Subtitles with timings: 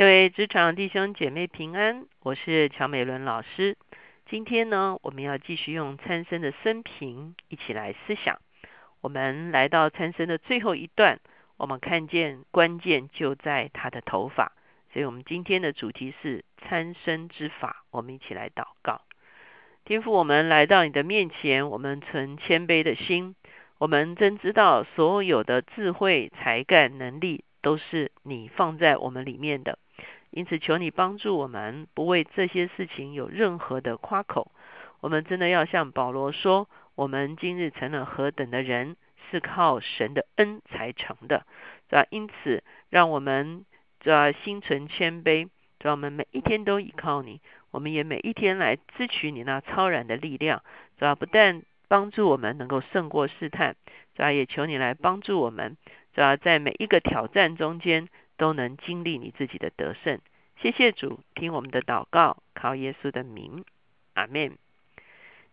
[0.00, 3.76] 各位职场弟兄姐妹平安，我是乔美伦老师。
[4.30, 8.38] 今天呢，我们要继续用参生的生平一起来思想。
[9.02, 11.20] 我们来到参生的最后一段，
[11.58, 14.52] 我们看见关键就在他的头发。
[14.90, 17.84] 所以，我们今天的主题是参生之法。
[17.90, 19.02] 我们一起来祷告，
[19.84, 23.36] 天父，我们来到你的面前，我们存谦卑的心。
[23.76, 29.78] 我们真知道，所有的智慧、才干、能力，都是你放在我们里面的。
[30.30, 34.52] 因此，求你帮助我们，不为这些事情有任何的夸口。
[35.00, 38.96] 我们真的要向保罗说：我们今日成了何等的人，
[39.30, 41.44] 是靠神的恩才成的。
[41.90, 43.64] 啊，因此，让我们
[43.98, 45.48] 这心存谦卑，
[45.80, 47.40] 让我们每一天都依靠你。
[47.72, 50.62] 我们也每一天来支取你那超然的力量。
[51.00, 53.74] 啊，不但帮助我们能够胜过试探，
[54.16, 55.76] 啊，也求你来帮助我们，
[56.14, 58.08] 啊，在每一个挑战中间。
[58.40, 60.18] 都能经历你自己的得胜。
[60.62, 63.66] 谢谢主，听我们的祷告，靠耶稣的名，
[64.14, 64.56] 阿门。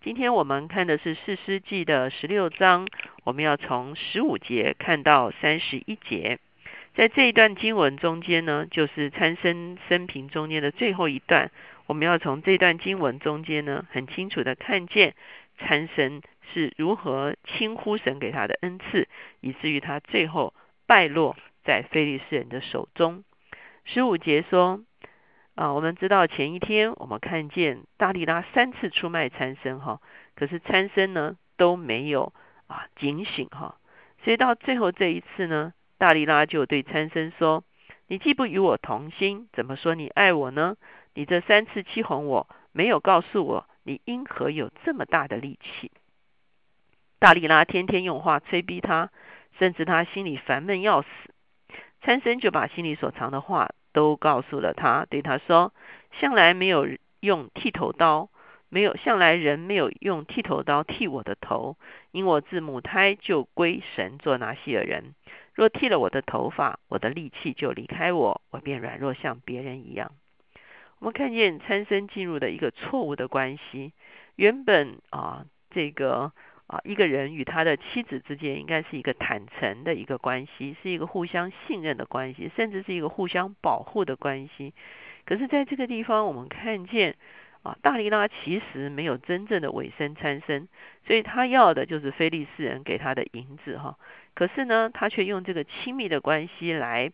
[0.02, 2.88] 今天我们看的是四世纪的十六章，
[3.26, 6.40] 我们要从十五节看到三十一节。
[6.96, 11.52] 在这一段经文中间呢，就是参生生平中间的最后一段。
[11.88, 15.14] 我们要从这段经文中间呢，很清楚的看见
[15.58, 16.22] 参生
[16.54, 19.10] 是如何轻忽神给他的恩赐，
[19.42, 20.54] 以至于他最后
[20.86, 21.36] 败落。
[21.68, 23.26] 在菲利斯人的手中，
[23.84, 24.80] 十五节说：
[25.56, 30.00] 啊，我们知道前一天我们看见大力拉三次出卖参生哈，
[30.34, 32.32] 可是参生呢都没有
[32.68, 33.76] 啊警醒哈，
[34.24, 37.66] 所以到最后这一次呢，大力拉就对参生说：
[38.08, 40.78] 你既不与我同心，怎么说你爱我呢？
[41.16, 45.92] 你这三次欺哄我，没有告诉我你因何有这么大的力气。
[47.20, 49.12] 大力拉天天用话催逼他，
[49.60, 51.10] 甚至他心里烦闷要死。
[52.02, 55.74] 参生就把心里所藏的话都告诉了他，对他说
[56.20, 56.88] ：“向来没有
[57.20, 58.30] 用剃头刀，
[58.70, 61.76] 没有向来人没有用剃头刀剃我的头，
[62.12, 65.16] 因我自母胎就归神做拿西尔人。
[65.54, 70.12] 若剃了我的头发，我的力气就离开我，我便软弱像别人一样。”
[71.00, 73.92] 我们看见参生进入的一个错误的关系，
[74.36, 76.32] 原本啊这个。
[76.68, 84.74] 啊，一个人与他的妻子之间应该是一个坦诚的一个关系，是一个互相信任的关系，甚至是一个互相保护的关系。
[85.26, 87.16] 可是，在这个地方，我们看见
[87.64, 90.68] 啊，大力拉其实没有真正的委身参生，
[91.06, 93.98] 所以他要的就是菲利斯人给他的银子哈。
[94.34, 97.10] 可是呢，他却用这个亲密的关系来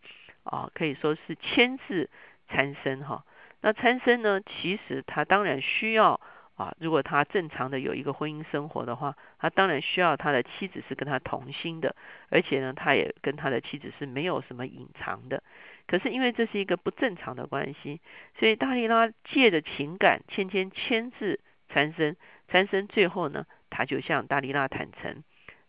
[0.45, 2.09] 啊，可以说是牵制
[2.49, 3.23] 参生哈。
[3.61, 6.19] 那参生呢，其实他当然需要。
[6.63, 11.95] 啊，如果他正常的有一个婚姻生活的话，他当然需要他的妻子是跟他同心的，
[12.29, 15.43] 而且呢，他也跟他的妻子是没有什么隐藏的。
[15.87, 17.99] 可是因为这是一个不正常的关系，
[18.39, 22.15] 所以大力拉借着情感牵牵牵制参生，
[22.47, 25.21] 参生最后呢，他就向大力拉坦诚。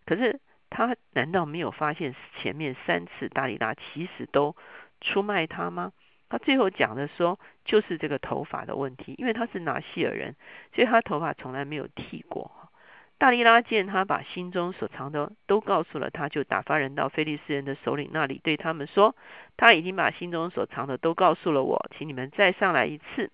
[0.06, 0.38] 可是
[0.70, 4.54] 他难道没有发现前面三次大力拉其实都
[5.00, 5.92] 出卖他吗？
[6.34, 10.34] 他最后讲的说，就是这个头发的问题，因为他是拿西尔人，
[10.74, 12.50] 所以他头发从来没有剃过。
[13.18, 19.14] 大力拉见他把心中所藏的都告诉了他，就打发人到菲利斯人的首领那里，对他们说
[19.56, 23.30] ：“他已经把心中所藏的都告诉了我，请你们再上来一次。”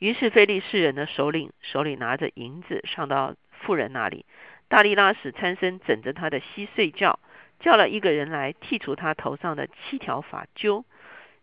[0.00, 4.26] 于是菲利士人的首领手里拿着银子上到妇人那里，
[4.66, 7.20] 大力拉使参生枕着他的膝睡觉，
[7.60, 10.84] 叫了一个人来剔除他头上的七条发揪。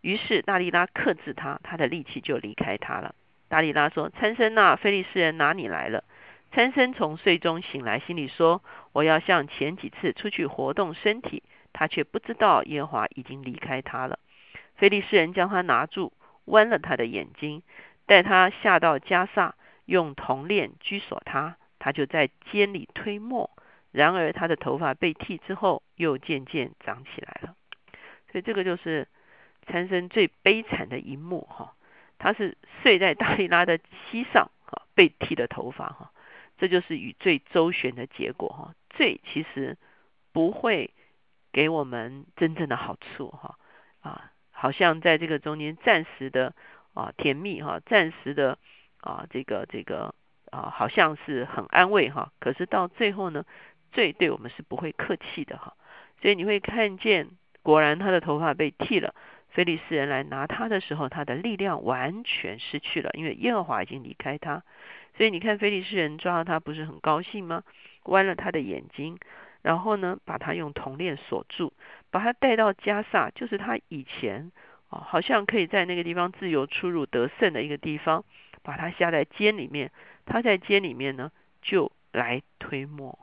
[0.08, 3.14] 于是大力拉克制他，他的力气就离开他了。
[3.50, 6.06] 大力拉说：“参生呐，菲利斯人拿你来了。”
[6.54, 8.64] 参生从睡中醒来，心里说
[8.94, 14.18] ：“我要像前几次出去活动身体。”他却不知道耶华已经离开他了。
[14.78, 16.14] 菲利斯人将他拿住，
[16.46, 17.62] 剜了他的眼睛，
[18.06, 21.58] 带他下到加萨，用铜链拘锁他。
[21.80, 23.52] 他就在监里推磨。
[23.92, 27.56] 然而他的头发被剃之后，又渐渐长起来了。
[28.32, 29.06] 所以这个就是。
[29.68, 31.76] 参生最悲惨的一幕哈，
[32.18, 33.80] 他是睡在大力拉的
[34.10, 36.12] 膝上哈，被剃的头发哈，
[36.58, 38.74] 这就是与罪周旋的结果哈。
[38.90, 39.78] 罪其实
[40.32, 40.92] 不会
[41.52, 43.60] 给我们真正的好处哈
[44.02, 46.56] 啊，好像在这个中间暂时的
[46.94, 48.58] 啊甜蜜哈，暂时的
[49.02, 50.16] 啊这个这个
[50.50, 53.46] 啊好像是很安慰哈，可是到最后呢，
[53.92, 55.76] 罪对我们是不会客气的哈，
[56.22, 57.30] 所以你会看见，
[57.62, 59.14] 果然他的头发被剃了。
[59.58, 64.62] 菲利斯人来拿他的时候，他的力量完全失去了，因为耶和华已经离开他。
[65.16, 67.64] 所以你看，菲利斯人抓到他不是很高兴吗？
[68.04, 69.18] 弯了他的眼睛，
[69.64, 71.74] 然后呢，把他用铜链锁住，
[72.12, 74.52] 把他带到加萨，就是他以前
[74.90, 78.24] 哦，好像可以在那个地方自由出入得胜的一个地方，
[78.62, 79.92] 把他下在监里面，
[80.28, 81.32] 他在监里面呢
[81.64, 83.18] 就来推磨，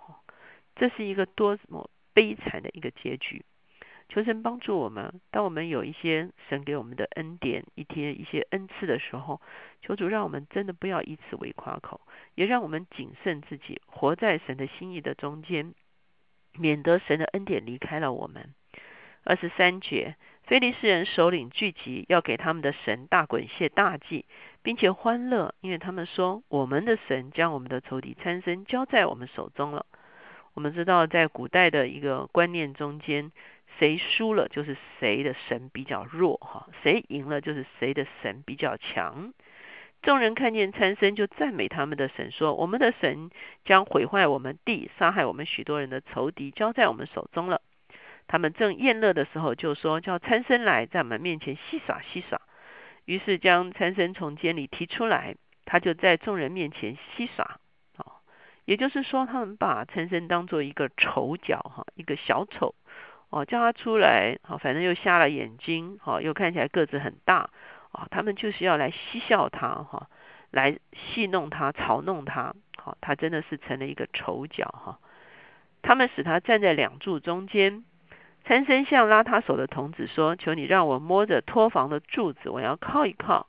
[0.74, 3.44] 这是一个多么悲惨的一个结局。
[4.08, 9.40] 求神帮助我们，当我们有一些神给我们的恩典，一天一些恩赐的时候，
[9.80, 12.00] 求主让我们真的不要以此为夸口，
[12.34, 15.74] 也让我们谨慎自己，活在神的心意的中间，
[16.52, 18.54] 免得神的恩典离开了我们。
[19.24, 24.26] 二十三节，非利士人首领聚集，要给他们的神大滚谢大祭，
[24.62, 29.86] 并且欢乐，因为他们说：我们的神将我们的仇敌参生交在我们手中了。
[30.52, 33.32] 我们知道，在古代的一个观念中间，
[33.78, 39.32] 谁输了就是谁的神比较弱，哈；谁赢了就是谁的神比较强。
[40.02, 43.30] 众人看见参生，就赞美他们的神，说：我们的神
[43.64, 47.62] 将毁坏我们地，杀害我们许多人的仇敌，交在我们手中了。
[48.26, 52.40] 他们正宴乐的时候，就说叫参生来，在我们面前戏耍戏耍。
[53.06, 57.58] 于是将参生从监里提出来，他就在众人面前戏耍。
[57.96, 58.20] 哦，
[58.66, 62.74] 也就是说，他们把参生当做一个丑角，哈，一个小丑。
[63.34, 67.50] 哦，叫他出来，好，反正又瞎了眼睛，好，又看起来个子很大，
[67.90, 70.08] 啊，他们就是要来嬉笑他，哈，
[70.52, 74.98] 来戏弄他，嘲弄他，好，他真的是成了一个丑角，哈。
[75.82, 77.84] 他们使他站在两柱中间。
[78.46, 83.48] 参生向拉他手的童子说：“求你让我摸着托房的柱子，我要靠一靠。”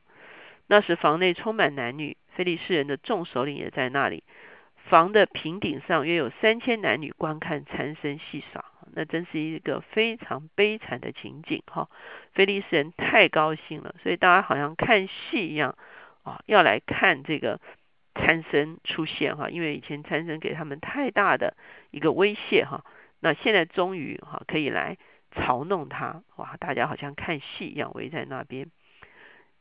[0.68, 4.24] 那时房内充满男女，菲利士人的众首领也在那里。
[4.88, 8.64] 房的平顶上约有三千男女观看参生戏耍，
[8.96, 11.90] 那真是一个非常悲惨的情景哈。
[12.34, 15.78] 菲利士人太高兴了，所以大家好像看戏一样
[16.24, 17.60] 啊，要来看这个
[18.16, 21.56] 参生出现哈，因为以前参生给他们太大的
[21.92, 22.84] 一个威胁哈。
[23.20, 24.98] 那现在终于哈可以来
[25.34, 26.56] 嘲弄他哇！
[26.58, 28.68] 大家好像看戏一样围在那边。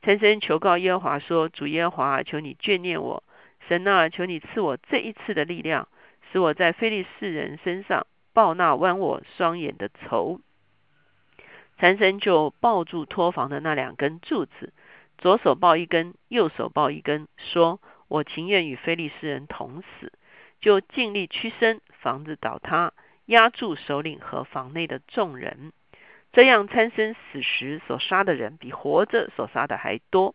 [0.03, 3.25] 参生求告耶和华说：“主耶和华，求你眷念我，
[3.69, 5.89] 神啊，求你赐我这一次的力量，
[6.31, 10.41] 使我在非利士人身上报那剜我双眼的仇。”
[11.79, 14.75] 参生就抱住托房的那两根柱子，
[15.17, 20.13] 左手抱一根，右手抱一根，说：“我情愿与非利士人同死。”
[20.61, 22.93] 就尽力屈身，房子倒塌。
[23.27, 25.73] 压住首领和房内的众人，
[26.35, 30.35] 这样参生死时所杀的人比活着所杀的还多。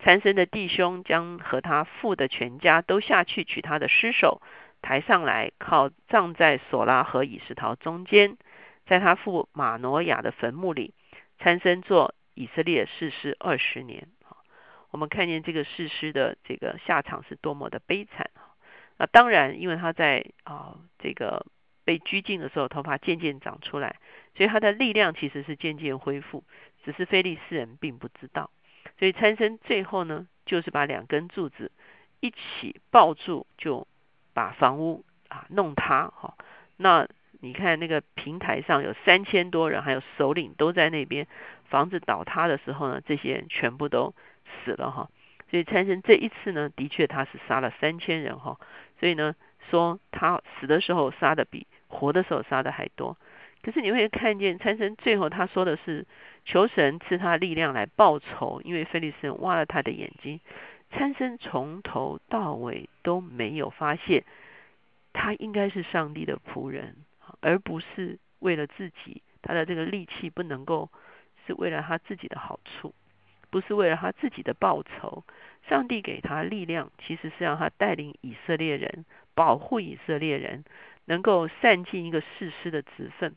[0.00, 4.42] 参生的弟兄将和他父的全家都下去取他的尸首，
[4.82, 8.36] 抬上来靠葬在索拉和以石陶中间，
[8.86, 10.94] 在他父马诺亚的坟墓里。
[11.38, 14.08] 参生做以色列士师二十年。
[14.90, 18.56] 我们看见这个士师的这个下场是多么的悲惨啊！
[18.96, 21.46] 那当然，因为他在啊这个。
[21.84, 23.96] 被拘禁的时候，头发渐渐长出来，
[24.36, 26.44] 所以他的力量其实是渐渐恢复，
[26.84, 28.50] 只是菲利斯人并不知道。
[28.98, 31.72] 所以参生最后呢，就是把两根柱子
[32.20, 33.88] 一起抱住，就
[34.38, 36.12] 把房屋啊弄塌。
[36.14, 36.36] 哈，
[36.76, 37.08] 那
[37.40, 41.26] 你看那个平台上有三千多人，还有首领都在那边。
[41.64, 44.14] 房子倒塌的时候呢，这些人全部都
[44.46, 44.92] 死了。
[44.92, 45.08] 哈，
[45.50, 48.38] 所以参生这一次呢，的确他是杀了三千人。
[48.38, 48.56] 哈，
[49.00, 49.34] 所以呢，
[49.70, 53.18] 说他死的时候杀的比活的时候杀的还多，
[53.60, 56.06] 可是你会看见参生最后他说的是
[56.44, 60.38] 求神赐他力量来报仇，因为菲利斯挖了他的眼睛。
[60.90, 64.24] 参生从头到尾都没有发现
[65.12, 66.96] 他应该是上帝的仆人，
[67.40, 69.22] 而不是为了自己。
[69.42, 70.90] 他的这个力气不能够
[71.46, 72.94] 是为了他自己的好处，
[73.50, 75.24] 不是为了他自己的报酬。
[75.68, 79.04] 上帝给他力量，其实是让他带领以色列人，
[79.34, 80.64] 保护以色列人。
[81.04, 83.34] 能够善尽一个事师的职分，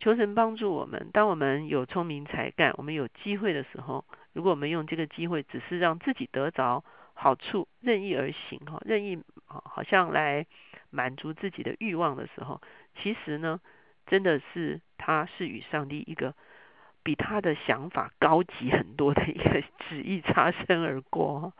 [0.00, 1.10] 求神帮助我们。
[1.12, 10.44] 当我们有聪明才干，我们有机会的时候，如果我们用这个机会，只是让自己得着好处，任意而行，哈，任意，好像来
[10.90, 12.60] 满足自己的欲望的时候，
[12.96, 13.60] 其实呢，
[14.06, 16.34] 真的是他是与上帝一个
[17.02, 21.52] 比他的想法高级很多的一个 旨意擦身而过。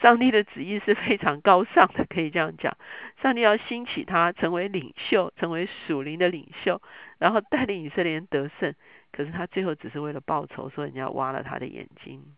[0.00, 2.76] 上帝的旨意是非常高尚的，可以这样讲。
[3.22, 6.82] 上帝要兴起他成为领袖，成为属灵的领袖，
[7.18, 8.74] 然后带领以色列人得胜。
[9.12, 12.34] 可是他最后只是为了报仇，说人家挖了他的眼睛。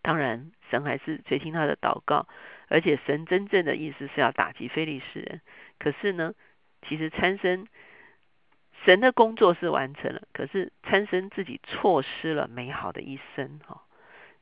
[0.00, 2.26] 当然，神还是垂听他的祷告，
[2.68, 5.40] 而且神真正的意思是要打击非利士人。
[5.78, 6.34] 可是呢，
[6.88, 7.66] 其实参生
[8.84, 13.82] 神的工作是完成了，可是参生自己错失了美好的一生，哈。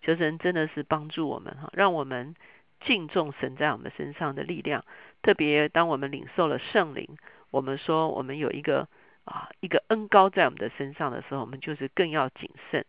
[0.02, 2.34] 求神真的是帮助我们哈，让我们
[2.80, 4.84] 敬重神在我们身上的力量。
[5.22, 7.18] 特别当我们领受了圣灵，
[7.50, 8.88] 我们说我们有一个
[9.24, 12.86] 啊一个恩高在我们的身上的时候，我们就是更要谨慎，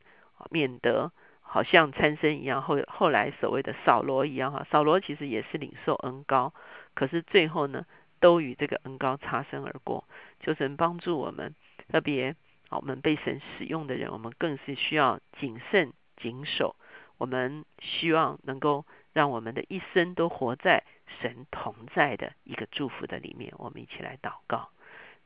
[0.50, 6.54] 免得好像参生一样，后后来所谓的扫罗一样哈，扫罗其实也是领受恩高，
[6.94, 7.86] 可是最后呢，
[8.22, 10.06] 都与这个恩高擦身而过。
[10.40, 11.54] 求神帮助我们，
[11.92, 12.36] 特别，
[12.70, 16.78] 我们被神使用的人，我们更是需要谨慎谨守。
[17.22, 20.84] 我们希望能够让我们的一生都活在
[21.22, 23.54] 神同在的一个祝福的里面。
[23.60, 24.70] 我们一起来祷告。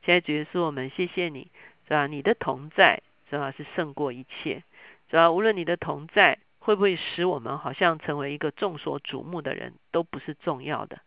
[0.01, 1.49] 现在主耶稣，我们谢谢你，
[1.87, 2.05] 是吧？
[2.05, 3.51] 你的同在，是吧？
[3.51, 4.61] 是胜过一切。
[5.09, 10.97] 是吧无论你的同在会不会使我们好像成为一个众所瞩目的人，都不是重要的，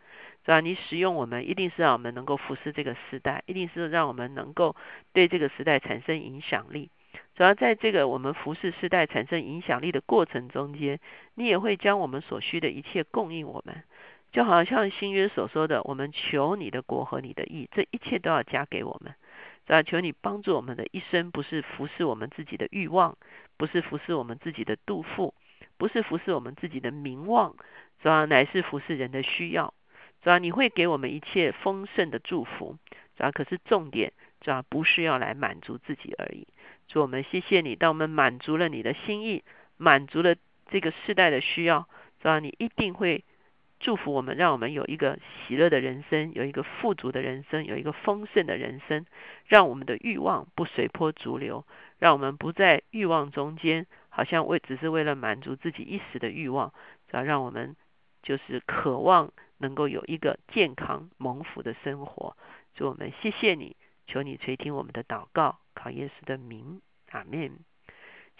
[0.46, 0.60] 是吧？
[0.60, 4.74] 你使用我们，一定是让我们能够服侍这个时代，一定是让我们能够
[5.12, 6.88] 对这个时代产生影响力。
[7.38, 10.98] 主要在这个我们服侍时代产生影响力的过程中间，
[11.36, 13.84] 你也会将我们所需的一切供应我们，
[14.32, 19.14] 就好像新约所说的，我们求你的国和你的义，这一切都要加给我们。
[19.68, 19.84] 是吧？
[19.84, 23.16] 求你帮助我们的一生，不是服侍我们自己的欲望，
[23.56, 25.32] 不是服侍我们自己的肚腹，
[25.76, 27.54] 不是服侍我们自己的名望，
[28.02, 28.24] 是吧？
[28.24, 29.72] 乃是服侍人的需要，
[30.24, 30.38] 是吧？
[30.38, 32.76] 你会给我们一切丰盛的祝福，
[33.16, 33.30] 主要？
[33.30, 34.12] 可是重点，
[34.44, 34.64] 是吧？
[34.68, 36.46] 不是要来满足自己而已。
[36.86, 39.42] 主我们谢谢你，当我们满足了你的心意，
[39.76, 40.36] 满足了
[40.70, 41.88] 这个世代的需要，
[42.20, 42.38] 是吧？
[42.38, 43.24] 你一定会。
[43.80, 49.06] 祝福我们，让我们有一个喜乐的人生，有一个富足的人生，有一个丰盛的人生。
[49.46, 51.64] 让我们的欲望不随波逐流，
[52.00, 56.74] 让我们不在欲望中间，好像为只是为了满足自己一时的欲望。
[57.08, 57.76] 只要让我们
[58.20, 62.36] 就是渴望能够有一个健康蒙福的生活。
[62.74, 63.76] 祝我们谢谢你，
[64.08, 66.80] 求你垂听我们的祷告，靠耶稣的名，
[67.12, 67.60] 阿门。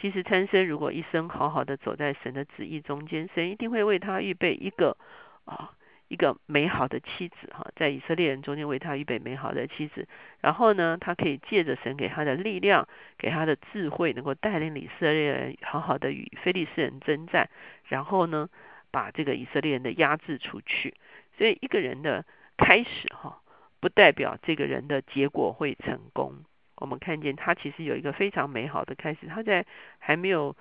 [0.01, 4.97] 其实参生如果一生好好的走在神的旨意中间，神一定会为他预备一个。
[5.45, 5.73] 啊，
[6.09, 10.07] 一个美好的妻子哈，在以色列人中间为他预备美好的妻子。
[10.43, 17.49] 然后呢，他可以借着神给他的力量，给他的智慧，能够带领以色列人好好的与非利士人征战。
[17.87, 18.51] 然后呢，
[18.91, 20.95] 把这个以色列人的压制出去。
[21.39, 22.27] 所以一个人的
[22.59, 23.41] 开始哈，
[23.81, 26.45] 不代表这个人的结果会成功。
[26.77, 29.27] 我们看见他其实有一个非常美好的开始。
[29.27, 29.67] 他在
[29.99, 30.57] 还没有。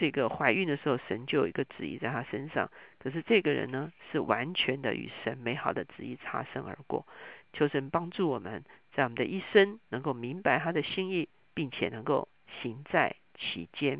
[0.00, 2.70] 这个怀孕的时候，神就有一个旨意在他身上。
[3.00, 7.04] 可是这个人呢，是完全的与神美好的旨意擦身而过。
[7.52, 8.62] 求神帮助我们
[8.92, 12.28] 在我们的一生能够明白他的心意，并且能够
[12.62, 13.98] 行在其间。